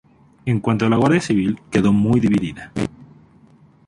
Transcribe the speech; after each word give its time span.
En 0.47 0.59
cuanto 0.61 0.87
a 0.87 0.89
la 0.89 0.95
Guardia 0.97 1.21
Civil 1.21 1.59
quedó 1.69 1.93
muy 1.93 2.19
dividida. 2.19 2.71